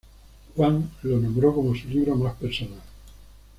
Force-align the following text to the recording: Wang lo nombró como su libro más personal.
Wang 0.55 0.89
lo 1.03 1.19
nombró 1.19 1.53
como 1.53 1.75
su 1.75 1.87
libro 1.87 2.15
más 2.15 2.33
personal. 2.35 2.81